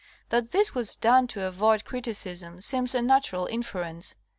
[0.29, 4.15] That this was done to avoid criticism seems a natural inference.